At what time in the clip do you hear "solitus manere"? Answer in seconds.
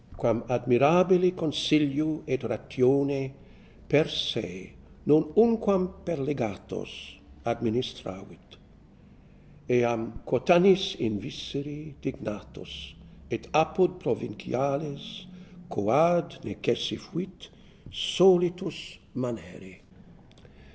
17.91-19.81